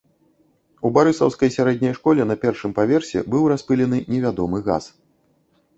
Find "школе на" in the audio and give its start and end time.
1.99-2.35